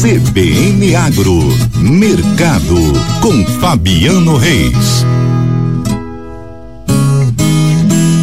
CBN 0.00 0.96
Agro, 0.96 1.46
Mercado, 1.76 2.74
com 3.20 3.44
Fabiano 3.60 4.34
Reis. 4.38 5.04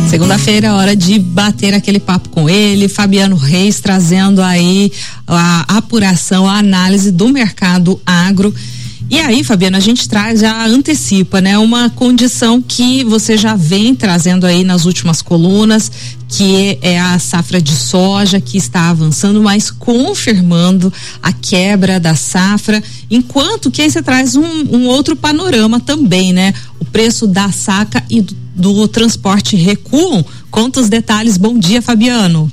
Segunda-feira 0.09 0.69
é 0.69 0.71
hora 0.71 0.95
de 0.95 1.19
bater 1.19 1.75
aquele 1.75 1.99
papo 1.99 2.29
com 2.29 2.49
ele, 2.49 2.87
Fabiano 2.87 3.35
Reis, 3.35 3.79
trazendo 3.79 4.41
aí 4.41 4.91
a 5.27 5.77
apuração, 5.77 6.49
a 6.49 6.57
análise 6.57 7.11
do 7.11 7.29
mercado 7.29 8.01
agro. 8.03 8.51
E 9.09 9.21
aí, 9.21 9.41
Fabiano, 9.41 9.77
a 9.77 9.79
gente 9.79 10.09
traz, 10.09 10.41
já 10.41 10.65
antecipa, 10.65 11.39
né? 11.39 11.57
Uma 11.57 11.89
condição 11.89 12.61
que 12.61 13.05
você 13.05 13.37
já 13.37 13.55
vem 13.55 13.95
trazendo 13.95 14.45
aí 14.45 14.65
nas 14.65 14.83
últimas 14.83 15.21
colunas, 15.21 15.89
que 16.27 16.77
é 16.81 16.99
a 16.99 17.17
safra 17.17 17.61
de 17.61 17.71
soja 17.71 18.41
que 18.41 18.57
está 18.57 18.89
avançando, 18.89 19.41
mas 19.41 19.71
confirmando 19.71 20.91
a 21.23 21.31
quebra 21.31 22.01
da 22.01 22.15
safra, 22.15 22.83
enquanto 23.09 23.71
que 23.71 23.81
aí 23.81 23.89
você 23.89 24.03
traz 24.03 24.35
um, 24.35 24.43
um 24.43 24.87
outro 24.87 25.15
panorama 25.15 25.79
também, 25.79 26.33
né? 26.33 26.53
O 26.77 26.83
preço 26.83 27.25
da 27.25 27.49
saca 27.49 28.03
e 28.09 28.21
do, 28.21 28.35
do 28.73 28.87
transporte 28.89 29.55
recuam. 29.55 30.25
Conta 30.51 30.81
os 30.81 30.89
detalhes. 30.89 31.37
Bom 31.37 31.57
dia, 31.57 31.81
Fabiano. 31.81 32.51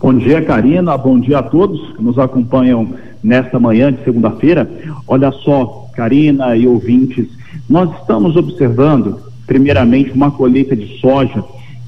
Bom 0.00 0.14
dia, 0.16 0.40
Karina. 0.40 0.96
Bom 0.96 1.18
dia 1.18 1.40
a 1.40 1.42
todos 1.42 1.96
que 1.96 2.02
nos 2.02 2.16
acompanham 2.20 2.94
nesta 3.22 3.58
manhã 3.58 3.90
de 3.92 4.02
segunda-feira. 4.04 4.70
Olha 5.06 5.30
só, 5.32 5.90
Karina 5.94 6.56
e 6.56 6.66
ouvintes, 6.66 7.26
nós 7.68 7.90
estamos 8.00 8.36
observando, 8.36 9.20
primeiramente, 9.46 10.12
uma 10.12 10.30
colheita 10.30 10.74
de 10.76 10.98
soja 11.00 11.44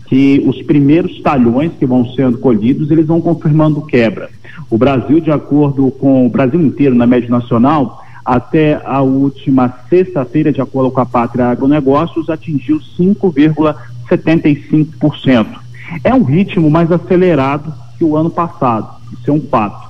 que 0.06 0.42
os 0.44 0.60
primeiros 0.62 1.22
talhões 1.22 1.72
que 1.78 1.86
vão 1.86 2.04
sendo 2.14 2.36
colhidos, 2.38 2.90
eles 2.90 3.06
vão 3.06 3.20
confirmando 3.20 3.82
quebra. 3.82 4.28
O 4.68 4.76
Brasil, 4.76 5.20
de 5.20 5.30
acordo 5.30 5.88
com 5.92 6.26
o 6.26 6.28
Brasil 6.28 6.60
inteiro 6.60 6.96
na 6.96 7.06
média 7.06 7.30
nacional, 7.30 8.02
até 8.24 8.80
a 8.84 9.00
última 9.00 9.72
sexta-feira, 9.88 10.50
de 10.52 10.60
acordo 10.60 10.90
com 10.90 11.00
a 11.00 11.06
Pátria 11.06 11.46
Agronegócios, 11.46 12.28
atingiu 12.28 12.80
5,75%. 12.98 15.46
É 16.04 16.14
um 16.14 16.24
ritmo 16.24 16.70
mais 16.70 16.92
acelerado 16.92 17.72
que 17.96 18.04
o 18.04 18.14
ano 18.16 18.30
passado, 18.30 18.88
isso 19.12 19.30
é 19.30 19.32
um 19.32 19.40
fato. 19.40 19.89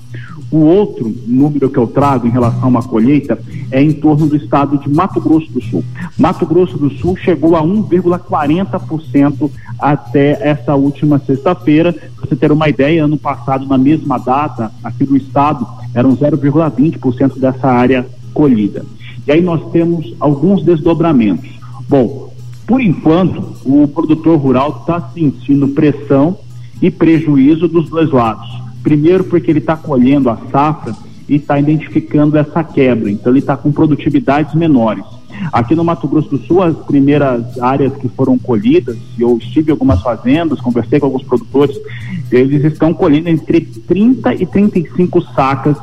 O 0.51 0.59
outro 0.65 1.15
número 1.29 1.71
que 1.71 1.79
eu 1.79 1.87
trago 1.87 2.27
em 2.27 2.31
relação 2.31 2.65
a 2.65 2.67
uma 2.67 2.83
colheita 2.83 3.39
é 3.71 3.81
em 3.81 3.93
torno 3.93 4.27
do 4.27 4.37
estado 4.37 4.79
de 4.79 4.91
Mato 4.91 5.21
Grosso 5.21 5.51
do 5.53 5.63
Sul. 5.63 5.85
Mato 6.19 6.45
Grosso 6.45 6.77
do 6.77 6.91
Sul 6.91 7.17
chegou 7.17 7.55
a 7.55 7.63
1,40% 7.63 9.49
até 9.79 10.49
essa 10.49 10.75
última 10.75 11.21
sexta-feira. 11.21 11.93
Para 11.93 12.27
você 12.27 12.35
ter 12.35 12.51
uma 12.51 12.69
ideia, 12.69 13.05
ano 13.05 13.17
passado, 13.17 13.65
na 13.65 13.79
mesma 13.79 14.19
data, 14.19 14.73
aqui 14.83 15.09
no 15.09 15.17
estado, 15.17 15.65
eram 15.95 16.17
0,20% 16.17 17.39
dessa 17.39 17.69
área 17.69 18.05
colhida. 18.35 18.85
E 19.29 19.31
aí 19.31 19.41
nós 19.41 19.71
temos 19.71 20.15
alguns 20.19 20.65
desdobramentos. 20.65 21.49
Bom, 21.89 22.33
por 22.67 22.81
enquanto, 22.81 23.55
o 23.65 23.87
produtor 23.87 24.37
rural 24.37 24.81
está 24.81 25.01
sentindo 25.15 25.69
pressão 25.69 26.37
e 26.83 26.91
prejuízo 26.91 27.69
dos 27.69 27.89
dois 27.89 28.11
lados 28.11 28.70
Primeiro, 28.83 29.25
porque 29.25 29.51
ele 29.51 29.59
está 29.59 29.77
colhendo 29.77 30.31
a 30.31 30.39
safra 30.51 30.95
e 31.29 31.37
está 31.37 31.59
identificando 31.59 32.37
essa 32.37 32.65
quebra, 32.65 33.11
então 33.11 33.33
ele 33.33 33.39
está 33.39 33.57
com 33.57 33.71
produtividades 33.71 34.55
menores. 34.55 35.05
Aqui 35.53 35.75
no 35.75 35.85
Mato 35.85 36.09
Grosso 36.09 36.29
do 36.29 36.39
Sul, 36.39 36.63
as 36.63 36.77
primeiras 36.77 37.59
áreas 37.61 37.95
que 37.97 38.09
foram 38.09 38.37
colhidas, 38.39 38.97
eu 39.19 39.39
estive 39.39 39.71
em 39.71 39.73
algumas 39.73 40.03
fazendas, 40.03 40.61
conversei 40.61 40.99
com 40.99 41.07
alguns 41.07 41.23
produtores, 41.23 41.79
eles 42.31 42.65
estão 42.65 42.93
colhendo 42.93 43.29
entre 43.29 43.61
30 43.61 44.35
e 44.35 44.47
35 44.47 45.21
sacas 45.35 45.77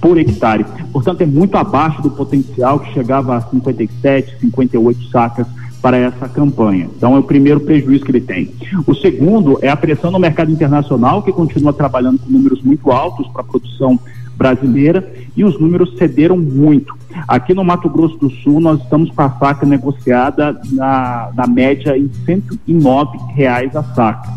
por 0.00 0.18
hectare. 0.18 0.64
Portanto, 0.92 1.20
é 1.20 1.26
muito 1.26 1.56
abaixo 1.56 2.02
do 2.02 2.10
potencial 2.10 2.80
que 2.80 2.92
chegava 2.92 3.36
a 3.36 3.40
57, 3.42 4.38
58 4.40 5.10
sacas 5.10 5.46
para 5.86 5.98
essa 5.98 6.28
campanha. 6.28 6.88
Então, 6.96 7.14
é 7.14 7.18
o 7.20 7.22
primeiro 7.22 7.60
prejuízo 7.60 8.04
que 8.04 8.10
ele 8.10 8.20
tem. 8.20 8.50
O 8.88 8.92
segundo 8.92 9.56
é 9.62 9.68
a 9.68 9.76
pressão 9.76 10.10
no 10.10 10.18
mercado 10.18 10.50
internacional, 10.50 11.22
que 11.22 11.30
continua 11.30 11.72
trabalhando 11.72 12.18
com 12.18 12.28
números 12.28 12.60
muito 12.60 12.90
altos 12.90 13.28
para 13.28 13.42
a 13.42 13.44
produção 13.44 13.96
brasileira 14.36 15.08
e 15.36 15.44
os 15.44 15.60
números 15.60 15.96
cederam 15.96 16.36
muito. 16.36 16.92
Aqui 17.28 17.54
no 17.54 17.62
Mato 17.62 17.88
Grosso 17.88 18.16
do 18.18 18.28
Sul, 18.28 18.58
nós 18.58 18.82
estamos 18.82 19.12
com 19.12 19.22
a 19.22 19.30
saca 19.30 19.64
negociada 19.64 20.60
na, 20.72 21.30
na 21.32 21.46
média 21.46 21.96
em 21.96 22.10
109 22.24 23.18
reais 23.36 23.76
a 23.76 23.84
saca. 23.84 24.28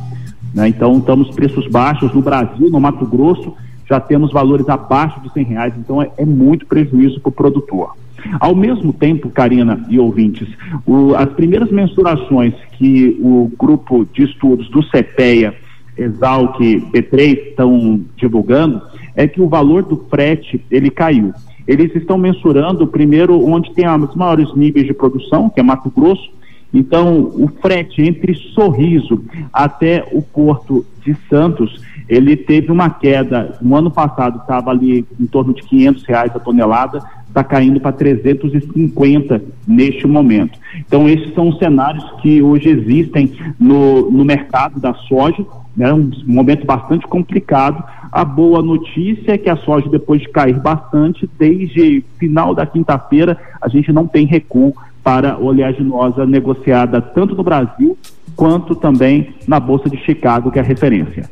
Né? 0.53 0.67
Então, 0.67 0.99
estamos 0.99 1.31
preços 1.31 1.65
baixos 1.65 2.13
no 2.13 2.21
Brasil, 2.21 2.69
no 2.69 2.79
Mato 2.79 3.07
Grosso, 3.07 3.55
já 3.89 3.99
temos 3.99 4.31
valores 4.31 4.69
abaixo 4.69 5.19
de 5.21 5.33
100 5.33 5.43
reais, 5.45 5.73
então 5.75 5.99
é, 5.99 6.11
é 6.15 6.25
muito 6.25 6.67
prejuízo 6.67 7.19
para 7.19 7.29
o 7.29 7.31
produtor. 7.31 7.95
Ao 8.39 8.55
mesmo 8.55 8.93
tempo, 8.93 9.29
Karina 9.29 9.85
e 9.89 9.99
ouvintes, 9.99 10.47
o, 10.85 11.15
as 11.15 11.29
primeiras 11.33 11.71
mensurações 11.71 12.53
que 12.77 13.17
o 13.19 13.51
grupo 13.57 14.05
de 14.13 14.23
estudos 14.23 14.69
do 14.69 14.81
CPEA, 14.83 15.53
Exalc, 15.97 16.57
P3 16.59 17.49
estão 17.49 18.01
divulgando 18.15 18.81
é 19.15 19.27
que 19.27 19.41
o 19.41 19.49
valor 19.49 19.83
do 19.83 19.97
frete 20.09 20.63
ele 20.71 20.89
caiu. 20.89 21.33
Eles 21.67 21.93
estão 21.95 22.17
mensurando 22.17 22.87
primeiro 22.87 23.45
onde 23.45 23.71
tem 23.73 23.85
os 23.87 24.15
maiores 24.15 24.53
níveis 24.55 24.87
de 24.87 24.93
produção, 24.93 25.49
que 25.49 25.59
é 25.59 25.63
Mato 25.63 25.91
Grosso. 25.95 26.31
Então, 26.73 27.21
o 27.21 27.49
frete 27.61 28.01
entre 28.01 28.33
Sorriso 28.53 29.23
até 29.51 30.07
o 30.11 30.21
porto 30.21 30.85
de 31.03 31.15
Santos, 31.29 31.81
ele 32.07 32.35
teve 32.35 32.71
uma 32.71 32.89
queda. 32.89 33.57
No 33.61 33.75
ano 33.75 33.89
passado 33.89 34.39
estava 34.39 34.69
ali 34.69 35.05
em 35.19 35.25
torno 35.25 35.53
de 35.53 35.63
500 35.63 36.03
reais 36.03 36.31
a 36.35 36.39
tonelada 36.39 37.01
está 37.29 37.43
caindo 37.43 37.79
para 37.79 37.91
350 37.91 39.41
neste 39.67 40.05
momento. 40.07 40.57
Então, 40.79 41.07
esses 41.07 41.33
são 41.33 41.49
os 41.49 41.57
cenários 41.57 42.03
que 42.21 42.41
hoje 42.41 42.69
existem 42.69 43.31
no, 43.59 44.09
no 44.11 44.25
mercado 44.25 44.79
da 44.79 44.93
soja, 44.93 45.45
né, 45.77 45.93
um 45.93 46.11
momento 46.25 46.65
bastante 46.65 47.07
complicado. 47.07 47.83
A 48.11 48.25
boa 48.25 48.61
notícia 48.61 49.33
é 49.33 49.37
que 49.37 49.49
a 49.49 49.55
soja, 49.57 49.87
depois 49.89 50.21
de 50.21 50.29
cair 50.29 50.59
bastante, 50.59 51.29
desde 51.37 52.03
final 52.17 52.55
da 52.55 52.65
quinta-feira, 52.65 53.37
a 53.61 53.69
gente 53.69 53.91
não 53.93 54.07
tem 54.07 54.25
recuo 54.25 54.73
para 55.03 55.37
oleaginosa 55.37 56.25
negociada 56.25 57.01
tanto 57.01 57.35
no 57.35 57.43
Brasil 57.43 57.97
quanto 58.35 58.75
também 58.75 59.33
na 59.47 59.59
Bolsa 59.59 59.89
de 59.89 59.97
Chicago, 60.05 60.51
que 60.51 60.59
é 60.59 60.61
a 60.61 60.65
referência. 60.65 61.29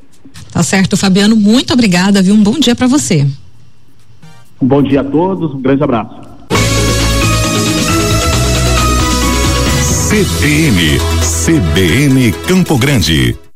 Tá 0.52 0.64
certo, 0.64 0.98
Fabiano, 0.98 1.36
muito 1.36 1.74
obrigada, 1.74 2.22
viu? 2.22 2.36
Um 2.36 2.44
bom 2.44 2.60
dia 2.60 2.76
para 2.76 2.88
você. 2.88 3.26
Um 4.62 4.68
bom 4.68 4.82
dia 4.82 5.02
a 5.02 5.04
todos, 5.04 5.54
um 5.54 5.62
grande 5.62 5.84
abraço. 5.84 6.16
CBN, 10.10 10.98
CBN 11.22 12.32
Campo 12.48 12.78
Grande. 12.78 13.48